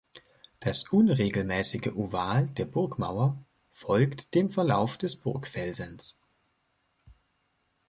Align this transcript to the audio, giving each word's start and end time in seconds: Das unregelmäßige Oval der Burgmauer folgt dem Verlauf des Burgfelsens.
Das 0.59 0.89
unregelmäßige 0.89 1.91
Oval 1.95 2.47
der 2.57 2.65
Burgmauer 2.65 3.37
folgt 3.69 4.33
dem 4.33 4.49
Verlauf 4.49 4.97
des 4.97 5.15
Burgfelsens. 5.15 6.17